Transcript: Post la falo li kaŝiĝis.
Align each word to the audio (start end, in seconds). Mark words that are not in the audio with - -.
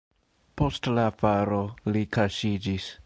Post 0.61 0.89
la 0.99 1.03
falo 1.19 1.61
li 1.93 2.03
kaŝiĝis. 2.19 2.93